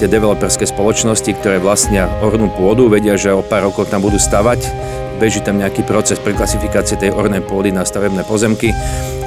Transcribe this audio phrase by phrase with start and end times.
[0.00, 4.64] tie developerské spoločnosti, ktoré vlastnia ornú pôdu, vedia, že o pár rokov tam budú stavať,
[5.20, 8.72] beží tam nejaký proces preklasifikácie tej ornej pôdy na stavebné pozemky,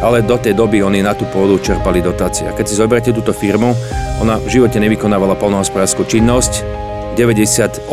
[0.02, 2.50] ale do tej doby oni na tú pôdu čerpali dotácie.
[2.50, 3.78] A keď si zoberiete túto firmu,
[4.18, 6.66] ona v živote nevykonávala polnohospodárskú činnosť,
[7.14, 7.86] 98%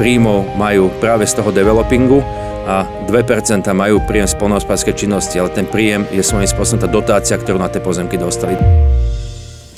[0.00, 2.24] príjmov majú práve z toho developingu,
[2.70, 7.34] a 2% majú príjem z polnohospodárskej činnosti, ale ten príjem je svojím spôsobom tá dotácia,
[7.34, 8.54] ktorú na tie pozemky dostali.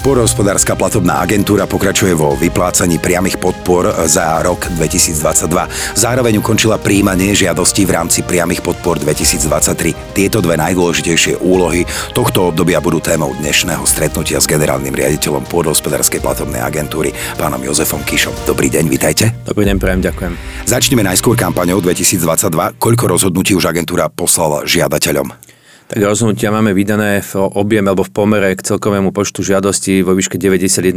[0.02, 5.46] Pôrohospodárska platobná agentúra pokračuje vo vyplácaní priamých podpor za rok 2022.
[5.94, 9.94] Zároveň ukončila príjmanie žiadostí v rámci priamých podpor 2023.
[10.10, 11.86] Tieto dve najdôležitejšie úlohy
[12.18, 18.34] tohto obdobia budú témou dnešného stretnutia s generálnym riaditeľom Pôrohospodárskej platobnej agentúry, pánom Jozefom Kišom.
[18.42, 19.30] Dobrý deň, vitajte.
[19.46, 20.34] Dobrý deň, prajem, ďakujem.
[20.66, 22.74] Začneme najskôr kampaňou 2022.
[22.74, 25.52] Koľko rozhodnutí už agentúra poslala žiadateľom?
[25.92, 30.96] Rozhodnutia máme vydané v objeme alebo v pomere k celkovému počtu žiadostí vo výške 91%.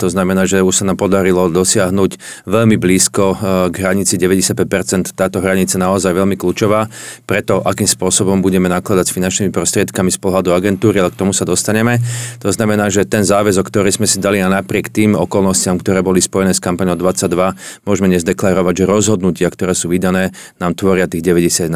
[0.00, 3.36] To znamená, že už sa nám podarilo dosiahnuť veľmi blízko e,
[3.68, 5.12] k hranici 95%.
[5.12, 6.88] Táto hranica naozaj veľmi kľúčová.
[7.28, 11.44] Preto, akým spôsobom budeme nakladať s finančnými prostriedkami z pohľadu agentúry, ale k tomu sa
[11.44, 12.00] dostaneme.
[12.40, 16.24] To znamená, že ten záväzok, ktorý sme si dali a napriek tým okolnostiam, ktoré boli
[16.24, 21.20] spojené s kampaňou 22, môžeme dnes deklarovať, že rozhodnutia, ktoré sú vydané, nám tvoria tých
[21.20, 21.68] 91%.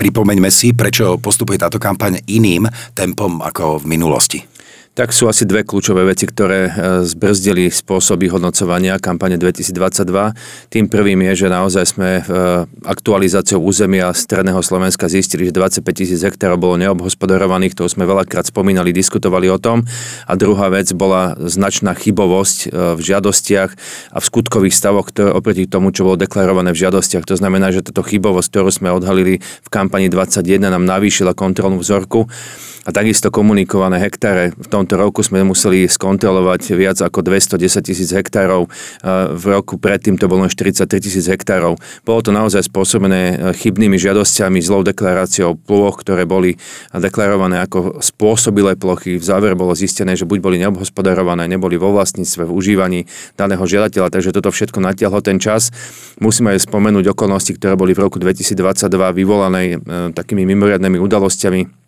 [0.00, 4.38] Pripomeňme si, prečo postup postupuje táto kampaň iným tempom ako v minulosti?
[4.90, 6.70] Tak sú asi dve kľúčové veci, ktoré e,
[7.06, 10.02] zbrzdili spôsoby hodnocovania kampane 2022.
[10.66, 12.22] Tým prvým je, že naozaj sme e,
[12.82, 18.90] aktualizáciou územia Stredného Slovenska zistili, že 25 tisíc hektárov bolo neobhospodarovaných, to sme veľakrát spomínali,
[18.90, 19.86] diskutovali o tom.
[20.26, 23.70] A druhá vec bola značná chybovosť e, v žiadostiach
[24.10, 27.30] a v skutkových stavoch, ktoré oproti tomu, čo bolo deklarované v žiadostiach.
[27.30, 32.26] To znamená, že táto chybovosť, ktorú sme odhalili v kampani 21, nám navýšila kontrolnú vzorku
[32.84, 34.56] a takisto komunikované hektáre.
[34.56, 38.72] V tomto roku sme museli skontrolovať viac ako 210 tisíc hektárov.
[39.36, 41.76] V roku predtým to bolo len 43 tisíc hektárov.
[42.08, 46.56] Bolo to naozaj spôsobené e, chybnými žiadosťami, zlou deklaráciou plôch, ktoré boli
[46.96, 49.20] deklarované ako spôsobilé plochy.
[49.20, 53.00] V záver bolo zistené, že buď boli neobhospodarované, neboli vo vlastníctve, v užívaní
[53.36, 55.68] daného žiadateľa, takže toto všetko natiahlo ten čas.
[56.16, 61.79] Musíme aj spomenúť okolnosti, ktoré boli v roku 2022 vyvolané e, takými mimoriadnými udalosťami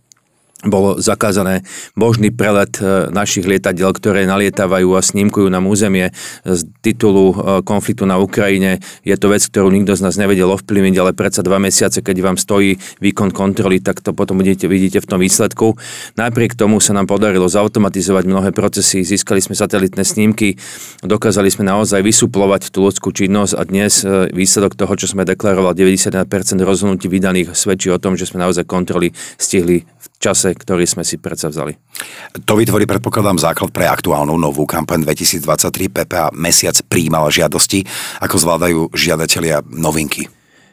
[0.62, 1.66] bolo zakázané
[1.98, 6.14] možný prelet e, našich lietadiel, ktoré nalietávajú a snímkujú nám územie
[6.46, 7.36] z titulu e,
[7.66, 8.78] konfliktu na Ukrajine.
[9.02, 12.38] Je to vec, ktorú nikto z nás nevedel ovplyvniť, ale predsa dva mesiace, keď vám
[12.38, 15.74] stojí výkon kontroly, tak to potom vidíte, vidíte v tom výsledku.
[16.14, 20.54] Napriek tomu sa nám podarilo zautomatizovať mnohé procesy, získali sme satelitné snímky,
[21.02, 25.74] dokázali sme naozaj vysuplovať tú ľudskú činnosť a dnes e, výsledok toho, čo sme deklarovali,
[25.74, 31.02] 91% rozhodnutí vydaných svedčí o tom, že sme naozaj kontroly stihli v čase, ktorý sme
[31.02, 31.74] si predsa vzali.
[32.46, 35.90] To vytvorí, predpokladám, základ pre aktuálnu novú kampaň 2023.
[35.90, 37.82] PPA mesiac príjmala žiadosti.
[38.22, 40.30] Ako zvládajú žiadatelia novinky?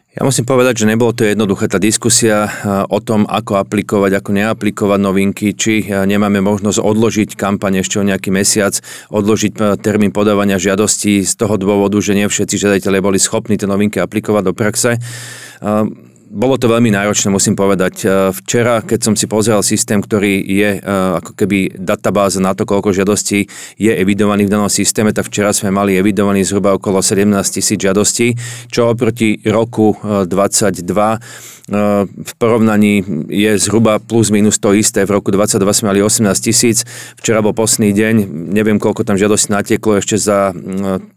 [0.09, 1.69] Ja musím povedať, že nebolo to jednoduché.
[1.69, 2.49] Tá diskusia
[2.89, 8.33] o tom, ako aplikovať, ako neaplikovať novinky, či nemáme možnosť odložiť kampaň ešte o nejaký
[8.33, 8.73] mesiac,
[9.13, 14.01] odložiť termín podávania žiadostí z toho dôvodu, že nie všetci žiadatelia boli schopní tie novinky
[14.01, 14.97] aplikovať do praxe
[16.29, 18.05] bolo to veľmi náročné, musím povedať.
[18.05, 20.79] E, včera, keď som si pozrel systém, ktorý je e,
[21.17, 23.49] ako keby databáza na to, koľko žiadostí
[23.81, 28.37] je evidovaný v danom systéme, tak včera sme mali evidovaný zhruba okolo 17 tisíc žiadostí,
[28.69, 31.17] čo oproti roku 22 e,
[32.05, 35.09] v porovnaní je zhruba plus minus to isté.
[35.09, 36.85] V roku 22 sme mali 18 tisíc,
[37.17, 38.15] včera bol posledný deň,
[38.53, 40.53] neviem koľko tam žiadosti natieklo ešte za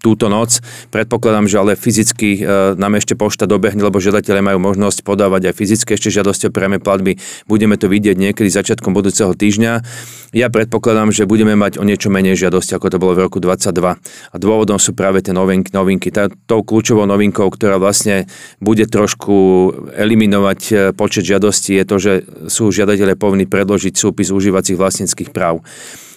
[0.01, 0.65] túto noc.
[0.89, 2.45] Predpokladám, že ale fyzicky
[2.81, 6.79] nám ešte pošta dobehne, lebo žiadatelia majú možnosť podávať aj fyzické ešte žiadosti o priame
[6.79, 7.19] platby.
[7.51, 9.73] Budeme to vidieť niekedy začiatkom budúceho týždňa.
[10.33, 14.33] Ja predpokladám, že budeme mať o niečo menej žiadosti, ako to bolo v roku 2022.
[14.33, 15.75] A dôvodom sú práve tie novinky.
[15.75, 16.09] novinky.
[16.09, 18.31] Tá, tou kľúčovou novinkou, ktorá vlastne
[18.63, 19.35] bude trošku
[19.93, 22.13] eliminovať e, počet žiadostí, je to, že
[22.49, 25.61] sú žiadatelia povinní predložiť súpis užívacích vlastníckých práv.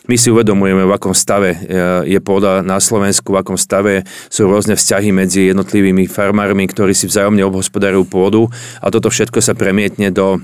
[0.06, 1.58] My si uvedomujeme, v akom stave e,
[2.06, 7.10] je pôda na Slovensku, v akom stave sú rôzne vzťahy medzi jednotlivými farmármi, ktorí si
[7.10, 8.42] vzájomne obhospodarujú pôdu
[8.82, 10.42] a toto všetko sa premietne do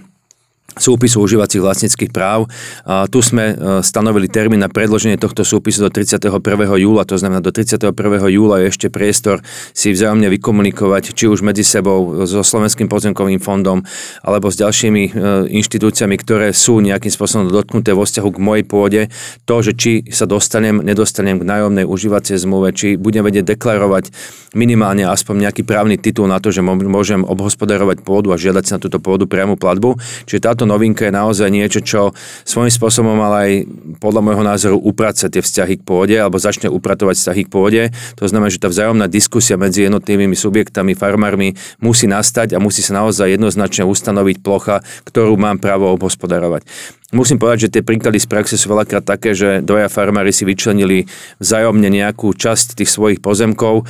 [0.78, 2.48] súpisu užívacích vlastníckých práv.
[2.88, 6.32] A tu sme e, stanovili termín na predloženie tohto súpisu do 31.
[6.80, 7.92] júla, to znamená do 31.
[8.32, 9.44] júla je ešte priestor
[9.76, 13.84] si vzájomne vykomunikovať, či už medzi sebou so Slovenským pozemkovým fondom
[14.24, 15.12] alebo s ďalšími e,
[15.60, 19.02] inštitúciami, ktoré sú nejakým spôsobom dotknuté vo vzťahu k mojej pôde,
[19.44, 24.14] to, že či sa dostanem, nedostanem k nájomnej užívacej zmluve, či budem vedieť deklarovať
[24.52, 28.84] minimálne aspoň nejaký právny titul na to, že môžem obhospodarovať pôdu a žiadať si na
[28.84, 29.96] túto pôdu priamu platbu.
[30.28, 32.14] Čiže táto táto novinka je naozaj niečo, čo
[32.46, 33.52] svojím spôsobom ale aj
[33.98, 37.82] podľa môjho názoru uprace tie vzťahy k pôde alebo začne upratovať vzťahy k pôde.
[38.22, 43.02] To znamená, že tá vzájomná diskusia medzi jednotlivými subjektami, farmármi musí nastať a musí sa
[43.02, 46.62] naozaj jednoznačne ustanoviť plocha, ktorú mám právo obhospodarovať.
[47.10, 51.10] Musím povedať, že tie príklady z praxe sú veľakrát také, že dvoja farmári si vyčlenili
[51.42, 53.90] vzájomne nejakú časť tých svojich pozemkov,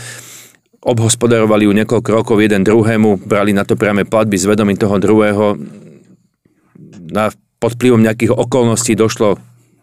[0.82, 5.60] obhospodarovali ju niekoľko rokov jeden druhému, brali na to priame platby s vedomím toho druhého.
[7.12, 7.28] Na,
[7.60, 9.36] pod vplyvom nejakých okolností došlo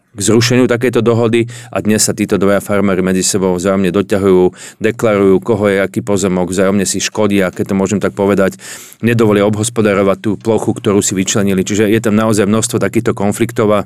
[0.09, 5.37] k zrušeniu takéto dohody a dnes sa títo dvaja farmári medzi sebou vzájomne doťahujú, deklarujú,
[5.37, 8.57] koho je aký pozemok, vzájomne si škodia, keď to môžem tak povedať,
[9.05, 11.61] nedovolia obhospodarovať tú plochu, ktorú si vyčlenili.
[11.61, 13.79] Čiže je tam naozaj množstvo takýchto konfliktov a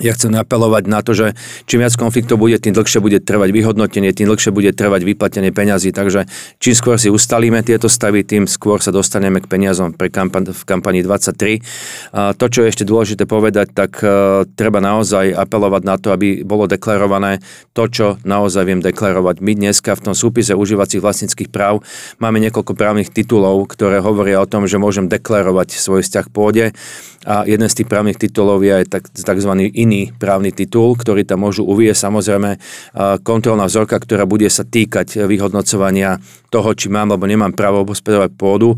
[0.00, 1.36] ja chcem apelovať na to, že
[1.68, 5.92] čím viac konfliktov bude, tým dlhšie bude trvať vyhodnotenie, tým dlhšie bude trvať vyplatenie peňazí.
[5.92, 6.24] Takže
[6.56, 10.62] čím skôr si ustalíme tieto stavy, tým skôr sa dostaneme k peniazom pre kampan- v
[10.64, 11.60] kampani 23.
[12.16, 16.40] A to, čo je ešte dôležité povedať, tak uh, treba naozaj apelovať na to, aby
[16.40, 17.44] bolo deklarované
[17.76, 19.44] to, čo naozaj viem deklarovať.
[19.44, 21.84] My dneska v tom súpise užívacích vlastníckých práv
[22.16, 26.72] máme niekoľko právnych titulov, ktoré hovoria o tom, že môžem deklarovať svoj vzťah pôde
[27.22, 29.52] a jeden z tých právnych titulov je aj tak, tzv.
[29.82, 32.56] Iný právny titul, ktorý tam môžu uvieť samozrejme
[33.26, 38.76] kontrolná vzorka, ktorá bude sa týkať vyhodnocovania toho, či mám alebo nemám právo obhospodarovať pôdu,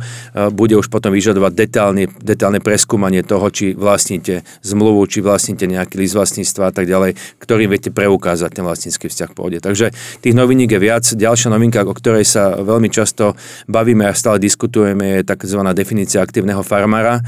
[0.55, 6.15] bude už potom vyžadovať detálne, detálne preskúmanie toho, či vlastníte zmluvu, či vlastníte nejaký list
[6.15, 9.59] vlastníctva a tak ďalej, ktorým viete preukázať ten vlastnícky vzťah k pôde.
[9.59, 9.91] Takže
[10.23, 11.03] tých noviník je viac.
[11.03, 13.35] Ďalšia novinka, o ktorej sa veľmi často
[13.67, 15.61] bavíme a stále diskutujeme, je tzv.
[15.75, 17.19] definícia aktívneho farmára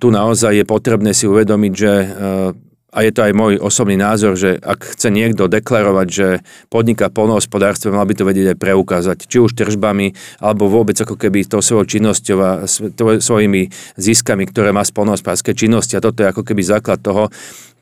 [0.00, 1.92] tu naozaj je potrebné si uvedomiť, že
[2.92, 6.28] a je to aj môj osobný názor, že ak chce niekto deklarovať, že
[6.68, 10.12] podniká polnohospodárstve, mal by to vedieť aj preukázať, či už tržbami,
[10.44, 12.50] alebo vôbec ako keby to svojou činnosťou a
[13.16, 15.96] svojimi ziskami, ktoré má z polnohospodárskej činnosti.
[15.96, 17.32] A toto je ako keby základ toho,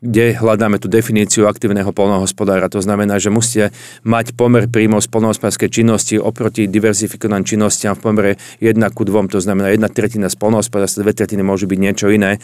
[0.00, 2.72] kde hľadáme tú definíciu aktívneho polnohospodára.
[2.72, 3.74] To znamená, že musíte
[4.06, 8.30] mať pomer príjmov z polnohospodárskej činnosti oproti diverzifikovaným činnostiam v pomere
[8.62, 12.38] 1 ku 2, to znamená jedna tretina z polnohospodárstva, dve tretiny môžu byť niečo iné.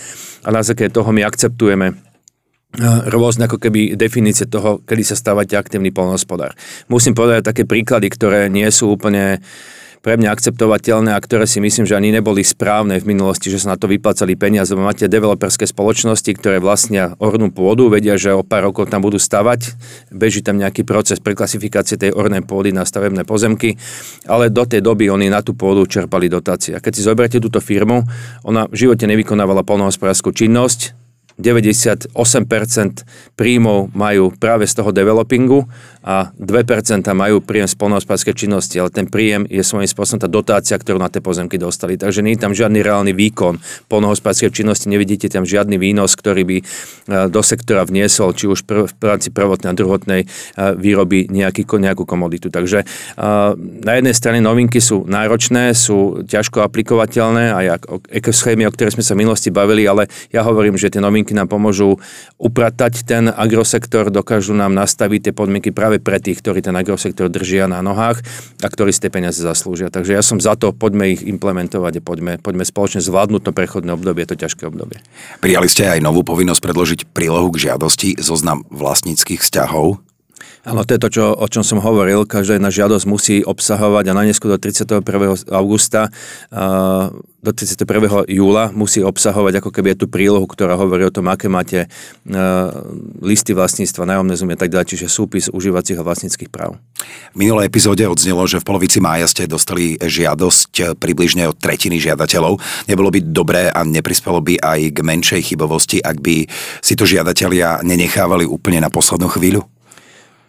[0.44, 2.15] A na základe toho my akceptujeme
[3.08, 6.52] rôzne ako keby definície toho, kedy sa stávate aktívny polnohospodár.
[6.90, 9.40] Musím povedať také príklady, ktoré nie sú úplne
[10.04, 13.74] pre mňa akceptovateľné a ktoré si myslím, že ani neboli správne v minulosti, že sa
[13.74, 14.70] na to vyplácali peniaze.
[14.78, 19.74] Máte developerské spoločnosti, ktoré vlastnia ornú pôdu, vedia, že o pár rokov tam budú stavať,
[20.14, 23.82] beží tam nejaký proces preklasifikácie tej ornej pôdy na stavebné pozemky,
[24.30, 26.78] ale do tej doby oni na tú pôdu čerpali dotácie.
[26.78, 28.06] A keď si zoberiete túto firmu,
[28.46, 31.05] ona v živote nevykonávala polnohospodárskú činnosť,
[31.36, 32.16] 98%
[33.36, 35.68] príjmov majú práve z toho developingu
[36.06, 40.78] a 2% majú príjem z polnohospodárskej činnosti, ale ten príjem je svojím spôsobom tá dotácia,
[40.78, 41.98] ktorú na tie pozemky dostali.
[41.98, 43.58] Takže nie je tam žiadny reálny výkon
[43.90, 46.64] polnohospodárskej činnosti, nevidíte tam žiadny výnos, ktorý by e,
[47.26, 50.26] do sektora vniesol, či už v rámci prvotnej a druhotnej e,
[50.78, 52.54] výroby nejaký, nejakú komoditu.
[52.54, 52.86] Takže e,
[53.58, 57.66] na jednej strane novinky sú náročné, sú ťažko aplikovateľné, aj
[58.14, 61.50] ekoschémy, o ktorých sme sa v minulosti bavili, ale ja hovorím, že tie novinky nám
[61.50, 61.98] pomôžu
[62.38, 67.66] upratať ten agrosektor, dokážu nám nastaviť tie podmienky práve pre tých, ktorí ten agrosektor držia
[67.66, 68.22] na nohách
[68.62, 69.90] a ktorí si tie peniaze zaslúžia.
[69.90, 73.90] Takže ja som za to, poďme ich implementovať a poďme, poďme spoločne zvládnuť to prechodné
[73.96, 75.02] obdobie, to ťažké obdobie.
[75.42, 80.05] Prijali ste aj novú povinnosť predložiť prílohu k žiadosti, zoznam vlastníckých vzťahov
[80.66, 82.26] Áno, to je to, čo, o čom som hovoril.
[82.26, 84.98] Každá jedna žiadosť musí obsahovať a najneskôr do 31.
[85.54, 86.10] augusta,
[87.38, 88.26] do 31.
[88.26, 91.86] júla musí obsahovať ako keby tú prílohu, ktorá hovorí o tom, aké máte
[93.22, 96.74] listy vlastníctva, nájomné zumy a tak ďalej, čiže súpis užívacích a vlastníckých práv.
[97.30, 102.58] V minulej epizóde odznelo, že v polovici mája ste dostali žiadosť približne od tretiny žiadateľov.
[102.90, 106.50] Nebolo by dobré a neprispelo by aj k menšej chybovosti, ak by
[106.82, 109.62] si to žiadatelia nenechávali úplne na poslednú chvíľu?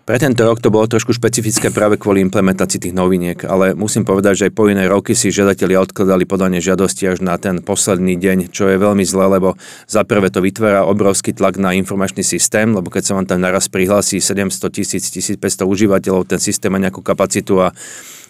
[0.08, 4.40] Pre tento rok to bolo trošku špecifické práve kvôli implementácii tých noviniek, ale musím povedať,
[4.40, 8.48] že aj po iné roky si žiadatelia odkladali podanie žiadosti až na ten posledný deň,
[8.48, 12.88] čo je veľmi zlé, lebo za prvé to vytvára obrovský tlak na informačný systém, lebo
[12.88, 17.60] keď sa vám tam naraz prihlási 700 tisíc, 1500 užívateľov, ten systém má nejakú kapacitu
[17.60, 17.76] a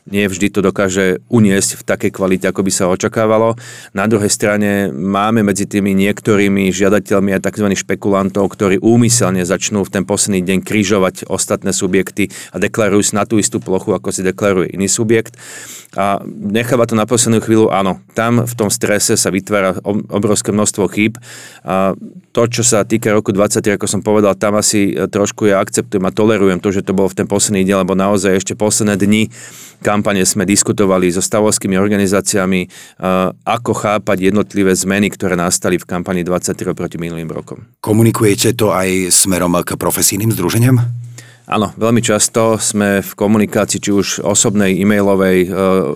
[0.07, 3.59] nie vždy to dokáže uniesť v takej kvalite, ako by sa očakávalo.
[3.91, 7.67] Na druhej strane máme medzi tými niektorými žiadateľmi aj tzv.
[7.75, 13.27] špekulantov, ktorí úmyselne začnú v ten posledný deň križovať ostatné subjekty a deklarujú si na
[13.27, 15.35] tú istú plochu, ako si deklaruje iný subjekt.
[15.97, 19.81] A necháva to na poslednú chvíľu, áno, tam v tom strese sa vytvára
[20.13, 21.17] obrovské množstvo chýb.
[21.65, 21.97] A
[22.37, 26.13] to, čo sa týka roku 23, ako som povedal, tam asi trošku ja akceptujem a
[26.13, 29.33] tolerujem to, že to bolo v ten posledný deň, lebo naozaj ešte posledné dni
[29.81, 32.69] kampane sme diskutovali so stavovskými organizáciami,
[33.41, 37.65] ako chápať jednotlivé zmeny, ktoré nastali v kampani 23 proti minulým rokom.
[37.81, 40.77] Komunikujete to aj smerom k profesijným združeniam?
[41.47, 45.49] Áno, veľmi často sme v komunikácii, či už osobnej, e-mailovej, e,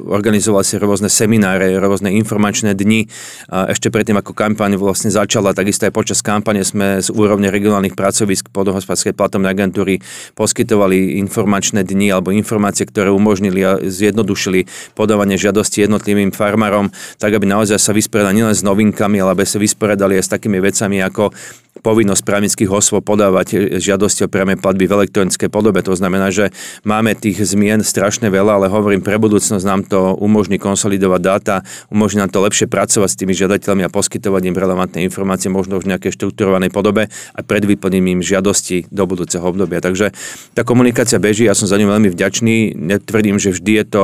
[0.08, 3.12] organizovali si rôzne semináre, rôzne informačné dni.
[3.52, 8.48] Ešte predtým, ako kampaň vlastne začala, takisto aj počas kampane sme z úrovne regionálnych pracovisk
[8.56, 10.00] podhospodárskej platovnej agentúry
[10.40, 17.44] poskytovali informačné dni alebo informácie, ktoré umožnili a zjednodušili podávanie žiadosti jednotlivým farmárom, tak aby
[17.44, 21.36] naozaj sa vysporiadali nielen s novinkami, ale aby sa vysporiadali aj s takými vecami ako
[21.80, 25.80] povinnosť právnických osôb podávať žiadosti o priame platby v elektronickej podobe.
[25.88, 26.52] To znamená, že
[26.84, 31.56] máme tých zmien strašne veľa, ale hovorím, pre budúcnosť nám to umožní konsolidovať dáta,
[31.88, 35.96] umožní nám to lepšie pracovať s tými žiadateľmi a poskytovať im relevantné informácie, možno v
[35.96, 39.80] nejakej štrukturovanej podobe a pred vyplnením žiadosti do budúceho obdobia.
[39.80, 40.12] Takže
[40.52, 42.76] tá komunikácia beží, ja som za ňu veľmi vďačný.
[42.76, 44.04] Netvrdím, že vždy je to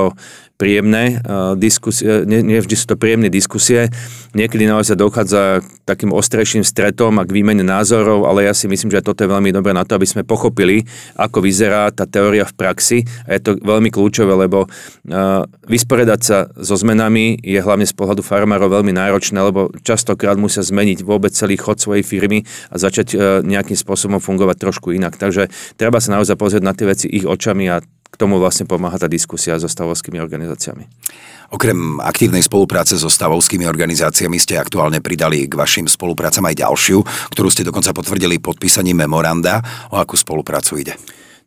[0.57, 1.21] príjemné
[1.55, 3.93] diskusie, nie, nie vždy sú to príjemné diskusie.
[4.33, 8.89] Niekedy naozaj dochádza k takým ostrejším stretom a k výmene názorov, ale ja si myslím,
[8.89, 10.83] že toto je veľmi dobré na to, aby sme pochopili,
[11.13, 12.97] ako vyzerá tá teória v praxi
[13.29, 14.65] a je to veľmi kľúčové, lebo
[15.69, 21.05] vysporiadať sa so zmenami je hlavne z pohľadu farmárov veľmi náročné, lebo častokrát musia zmeniť
[21.05, 23.13] vôbec celý chod svojej firmy a začať
[23.45, 25.21] nejakým spôsobom fungovať trošku inak.
[25.21, 28.95] Takže treba sa naozaj pozrieť na tie veci ich očami a k tomu vlastne pomáha
[28.95, 30.87] tá diskusia so stavovskými organizáciami.
[31.47, 36.99] Okrem aktívnej spolupráce so stavovskými organizáciami ste aktuálne pridali k vašim spoluprácam aj ďalšiu,
[37.31, 39.63] ktorú ste dokonca potvrdili podpísaním memoranda.
[39.91, 40.95] O akú spoluprácu ide?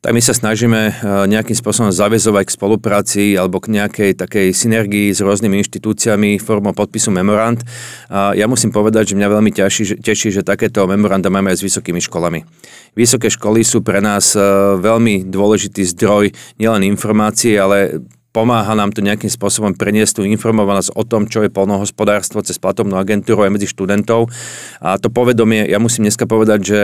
[0.00, 0.92] Tak my sa snažíme e,
[1.28, 7.12] nejakým spôsobom zavezovať k spolupráci alebo k nejakej takej synergii s rôznymi inštitúciami formou podpisu
[7.12, 7.60] memorand.
[8.08, 12.00] Ja musím povedať, že mňa veľmi teší, teší, že takéto memoranda máme aj s vysokými
[12.00, 12.48] školami.
[12.96, 14.40] Vysoké školy sú pre nás e,
[14.80, 18.00] veľmi dôležitý zdroj nielen informácií, ale
[18.32, 22.96] pomáha nám to nejakým spôsobom preniesť tú informovanosť o tom, čo je polnohospodárstvo cez platobnú
[22.96, 24.30] agentúru aj medzi študentov.
[24.78, 26.80] A to povedomie, ja musím dneska povedať, že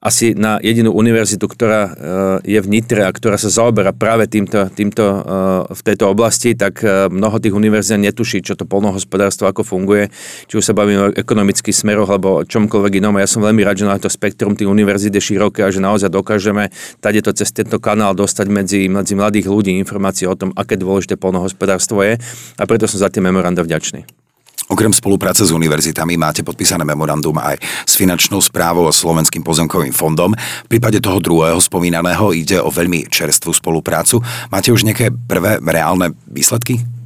[0.00, 4.72] asi na jedinú univerzitu, ktorá eh, je v Nitre a ktorá sa zaoberá práve týmto,
[4.72, 5.22] týmto eh,
[5.76, 10.08] v tejto oblasti, tak eh, mnoho tých univerzít netuší, čo to polnohospodárstvo, ako funguje,
[10.48, 13.20] či už sa bavíme o ekonomických smeroch alebo o čomkoľvek inom.
[13.20, 16.08] ja som veľmi rád, že na to spektrum tých univerzít je široké a že naozaj
[16.08, 16.72] dokážeme
[17.04, 21.20] tady to cez tento kanál dostať medzi, medzi mladých ľudí informácie o tom, aké dôležité
[21.20, 22.16] polnohospodárstvo je
[22.56, 24.19] a preto som za tie memoranda vďačný.
[24.70, 30.30] Okrem spolupráce s univerzitami máte podpísané memorandum aj s finančnou správou a Slovenským pozemkovým fondom.
[30.38, 34.22] V prípade toho druhého spomínaného ide o veľmi čerstvú spoluprácu.
[34.46, 36.99] Máte už nejaké prvé reálne výsledky?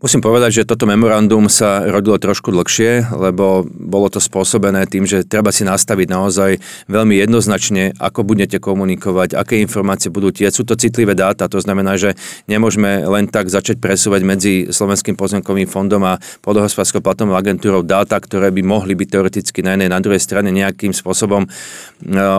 [0.00, 5.28] Musím povedať, že toto memorandum sa rodilo trošku dlhšie, lebo bolo to spôsobené tým, že
[5.28, 6.56] treba si nastaviť naozaj
[6.88, 10.48] veľmi jednoznačne, ako budete komunikovať, aké informácie budú tie.
[10.48, 12.16] Sú to citlivé dáta, to znamená, že
[12.48, 18.48] nemôžeme len tak začať presúvať medzi Slovenským pozemkovým fondom a podohospodárskou platovou agentúrou dáta, ktoré
[18.56, 21.48] by mohli byť teoreticky na jednej, na druhej strane nejakým spôsobom e,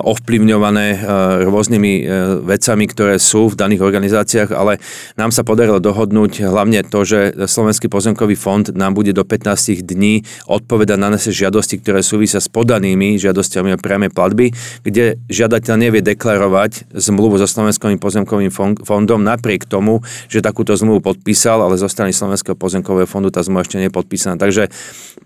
[0.01, 1.00] ovplyvňované e,
[1.46, 2.03] rôznymi e,
[2.41, 4.82] vecami, ktoré sú v daných organizáciách, ale
[5.13, 10.24] nám sa podarilo dohodnúť hlavne to, že Slovenský pozemkový fond nám bude do 15 dní
[10.48, 14.55] odpovedať na naše žiadosti, ktoré súvisia s podanými žiadosťami o priame platby,
[14.88, 18.48] kde žiadateľ nevie deklarovať zmluvu so Slovenským pozemkovým
[18.88, 20.00] fondom napriek tomu,
[20.31, 23.98] že takúto zmluvu podpísal, ale zo strany Slovenského pozemkového fondu tá zmluva ešte nie je
[24.00, 24.39] podpísaná.
[24.39, 24.72] Takže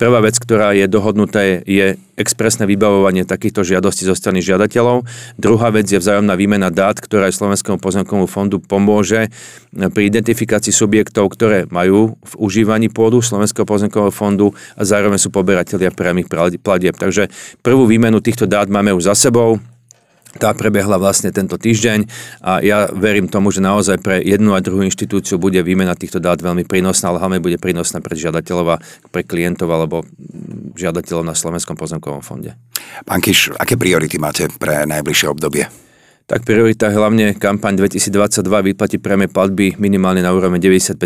[0.01, 5.03] prvá vec, ktorá je dohodnutá, je expresné vybavovanie takýchto žiadostí zo strany žiadateľov.
[5.35, 9.27] Druhá vec je vzájomná výmena dát, ktorá aj Slovenskému pozemkovému fondu pomôže
[9.75, 15.91] pri identifikácii subjektov, ktoré majú v užívaní pôdu Slovenského pozemkového fondu a zároveň sú poberatelia
[15.91, 16.31] priamých
[16.61, 16.95] platieb.
[16.95, 17.27] Takže
[17.59, 19.59] prvú výmenu týchto dát máme už za sebou.
[20.35, 22.11] Tá prebehla vlastne tento týždeň
[22.43, 26.35] a ja verím tomu, že naozaj pre jednu a druhú inštitúciu bude výmena týchto dát
[26.43, 28.81] veľmi prínosná, ale hlavne bude prínosná pre žiadateľov a
[29.15, 30.03] pre klientov alebo
[30.75, 32.51] žiadateľov na Slovenskom pozemkovom fonde.
[33.07, 35.71] Pán Kiš, aké priority máte pre najbližšie obdobie?
[36.25, 38.41] Tak priorita hlavne kampaň 2022
[38.73, 40.97] vyplatiť priame platby minimálne na úroveň 95%.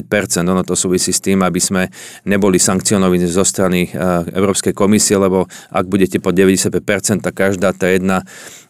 [0.48, 1.92] Ono to súvisí s tým, aby sme
[2.24, 3.92] neboli sankcionovaní zo strany eh,
[4.32, 5.44] Európskej komisie, lebo
[5.76, 8.24] ak budete pod 95%, tak každá tá jedna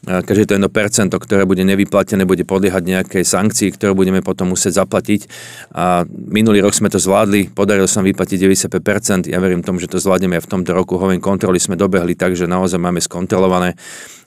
[0.09, 4.81] eh, každé to 1%, ktoré bude nevyplatené, bude podliehať nejakej sankcii, ktorú budeme potom musieť
[4.81, 5.29] zaplatiť.
[5.77, 8.41] A minulý rok sme to zvládli, podarilo sa vyplatiť
[8.73, 10.97] 95%, ja verím tomu, že to zvládneme aj v tomto roku.
[10.97, 13.77] Hoviem kontroly sme dobehli tak, že naozaj máme skontrolované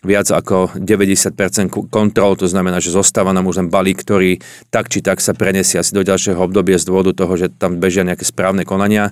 [0.02, 4.38] viac ako 90% kontrol, to znamená, že zostáva nám už len balík, ktorý
[4.68, 8.04] tak či tak sa prenesie asi do ďalšieho obdobia z dôvodu toho, že tam bežia
[8.04, 9.10] nejaké správne konania.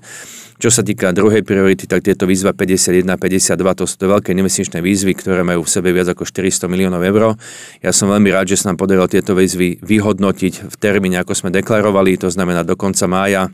[0.60, 4.84] Čo sa týka druhej priority, tak tieto výzva 51 52, to sú to veľké investičné
[4.84, 7.38] výzvy, ktoré majú v sebe viac ako 400 400 miliónov eur.
[7.80, 11.54] Ja som veľmi rád, že sa nám podarilo tieto výzvy vyhodnotiť v termíne, ako sme
[11.54, 13.48] deklarovali, to znamená do konca mája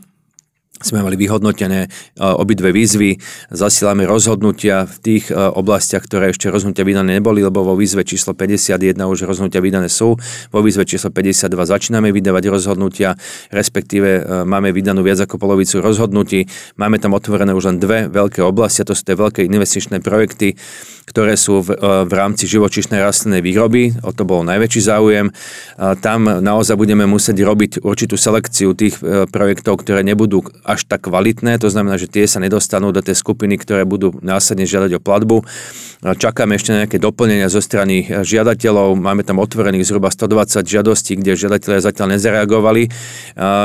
[0.81, 1.89] sme mali vyhodnotené e,
[2.21, 3.17] obidve výzvy,
[3.49, 8.37] zasielame rozhodnutia v tých e, oblastiach, ktoré ešte rozhodnutia vydané neboli, lebo vo výzve číslo
[8.37, 10.17] 51 už rozhodnutia vydané sú,
[10.53, 13.17] vo výzve číslo 52 začíname vydávať rozhodnutia,
[13.49, 16.45] respektíve e, máme vydanú viac ako polovicu rozhodnutí,
[16.77, 20.53] máme tam otvorené už len dve veľké oblasti, a to sú tie veľké investičné projekty,
[21.07, 21.71] ktoré sú v,
[22.03, 25.31] v rámci živočišnej rastlinnej výroby, o to bol najväčší záujem.
[26.03, 28.99] Tam naozaj budeme musieť robiť určitú selekciu tých
[29.31, 33.55] projektov, ktoré nebudú až tak kvalitné, to znamená, že tie sa nedostanú do tej skupiny,
[33.55, 35.47] ktoré budú následne žiadať o platbu.
[36.03, 41.39] Čakáme ešte na nejaké doplnenia zo strany žiadateľov, máme tam otvorených zhruba 120 žiadostí, kde
[41.39, 42.91] žiadatelia zatiaľ nezareagovali.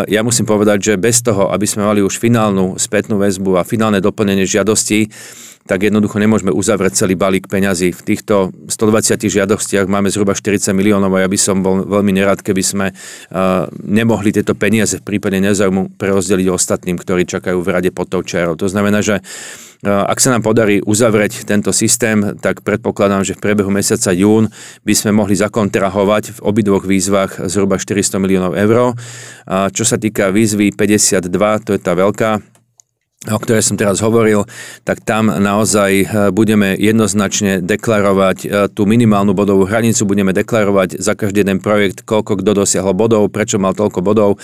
[0.07, 3.99] Ja musím povedať, že bez toho, aby sme mali už finálnu spätnú väzbu a finálne
[3.99, 5.11] doplnenie žiadostí,
[5.67, 7.95] tak jednoducho nemôžeme uzavrieť celý balík peňazí.
[7.95, 12.43] V týchto 120 žiadostiach máme zhruba 40 miliónov a ja by som bol veľmi nerad,
[12.43, 17.91] keby sme uh, nemohli tieto peniaze v prípade nezaujímu prerozdeliť ostatným, ktorí čakajú v rade
[17.95, 18.59] pod tou čerou.
[18.59, 23.43] To znamená, že uh, ak sa nám podarí uzavrieť tento systém, tak predpokladám, že v
[23.47, 24.51] priebehu mesiaca jún
[24.83, 28.99] by sme mohli zakontrahovať v obidvoch výzvach zhruba 400 miliónov eur.
[29.47, 31.29] Čo sa týka výzvy 52,
[31.67, 32.52] to je tá veľká,
[33.31, 34.43] o ktorej som teraz hovoril,
[34.83, 41.15] tak tam naozaj e, budeme jednoznačne deklarovať e, tú minimálnu bodovú hranicu, budeme deklarovať za
[41.15, 44.43] každý jeden projekt, koľko kto dosiahol bodov, prečo mal toľko bodov,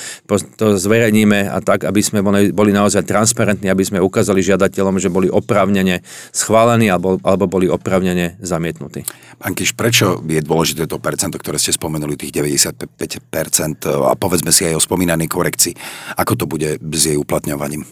[0.55, 2.23] to zverejníme a tak, aby sme
[2.55, 8.39] boli naozaj transparentní, aby sme ukázali žiadateľom, že boli oprávnene schválení alebo, alebo boli oprávnene
[8.39, 9.03] zamietnutí.
[9.39, 14.67] Pán Kiš, prečo je dôležité to percento, ktoré ste spomenuli, tých 95% a povedzme si
[14.67, 15.75] aj o spomínanej korekcii.
[16.19, 17.87] Ako to bude s jej uplatňovaním?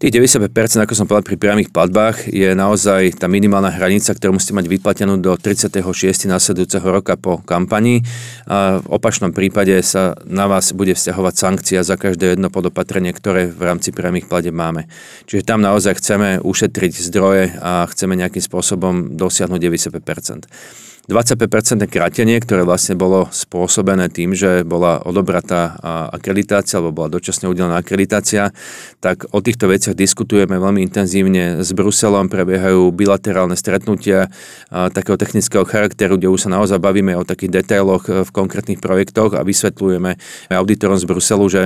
[0.00, 4.56] Tých 95%, ako som povedal pri priamých platbách, je naozaj tá minimálna hranica, ktorú musíte
[4.56, 5.76] mať vyplatenú do 36.
[6.24, 8.00] následujúceho roka po kampani.
[8.48, 13.52] A v opačnom prípade sa na vás bude vzťahovať sankcia za každé jedno podopatrenie, ktoré
[13.52, 14.88] v rámci priamých plateb máme.
[15.28, 20.89] Čiže tam naozaj chceme ušetriť zdroje a chceme nejakým spôsobom dosiahnuť 95%.
[21.10, 25.74] 25% krátenie, ktoré vlastne bolo spôsobené tým, že bola odobratá
[26.14, 28.54] akreditácia alebo bola dočasne udelená akreditácia,
[29.02, 34.30] tak o týchto veciach diskutujeme veľmi intenzívne s Bruselom, prebiehajú bilaterálne stretnutia
[34.70, 39.42] takého technického charakteru, kde už sa naozaj bavíme o takých detailoch v konkrétnych projektoch a
[39.42, 40.14] vysvetľujeme
[40.54, 41.62] auditorom z Bruselu, že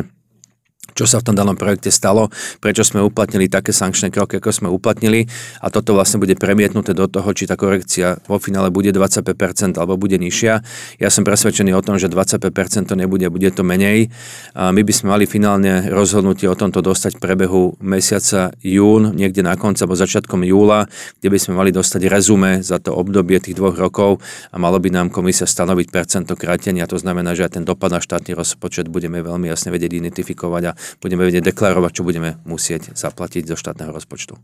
[0.92, 2.28] čo sa v tom danom projekte stalo,
[2.60, 5.26] prečo sme uplatnili také sankčné kroky, ako sme uplatnili
[5.64, 9.96] a toto vlastne bude premietnuté do toho, či tá korekcia vo finále bude 25% alebo
[9.96, 10.54] bude nižšia.
[11.00, 14.12] Ja som presvedčený o tom, že 25% to nebude, bude to menej.
[14.52, 19.42] A my by sme mali finálne rozhodnutie o tomto dostať v prebehu mesiaca jún, niekde
[19.42, 20.86] na konci alebo začiatkom júla,
[21.18, 24.20] kde by sme mali dostať rezume za to obdobie tých dvoch rokov
[24.52, 26.86] a malo by nám komisia stanoviť percento krátenia.
[26.90, 30.73] To znamená, že aj ten dopad na štátny rozpočet budeme veľmi jasne vedieť identifikovať a
[31.02, 34.36] budeme vedieť deklarovať, čo budeme musieť zaplatiť zo štátneho rozpočtu.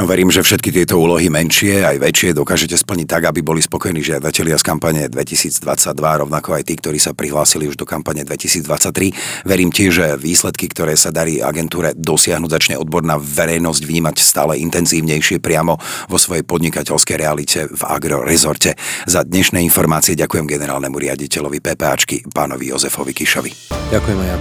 [0.00, 4.00] No verím, že všetky tieto úlohy menšie aj väčšie dokážete splniť tak, aby boli spokojní
[4.00, 5.60] žiadatelia z kampane 2022,
[5.92, 9.44] rovnako aj tí, ktorí sa prihlásili už do kampane 2023.
[9.44, 15.36] Verím tiež, že výsledky, ktoré sa darí agentúre dosiahnuť, začne odborná verejnosť vnímať stále intenzívnejšie
[15.36, 15.76] priamo
[16.08, 18.80] vo svojej podnikateľskej realite v agrorezorte.
[19.04, 23.52] Za dnešné informácie ďakujem generálnemu riaditeľovi PPAčky, pánovi Jozefovi Kišovi.
[23.92, 24.38] Ďakujem aj ja.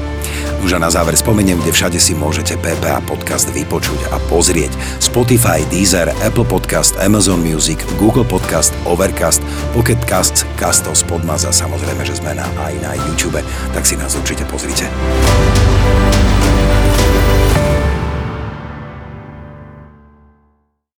[0.60, 4.76] Už a na záver spomeniem, kde všade si môžete PPA podcast vypočuť a pozrieť.
[5.50, 9.42] Spotify, Deezer, Apple Podcast, Amazon Music, Google Podcast, Overcast,
[9.74, 13.42] Pocket Casts, Castos, Podmaz a samozrejme, že sme na, aj na YouTube,
[13.74, 14.86] tak si nás určite pozrite.